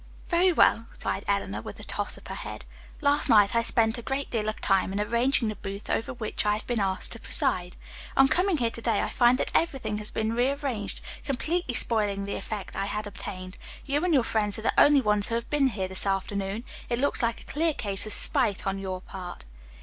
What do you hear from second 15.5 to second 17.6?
been here this afternoon. It looks like a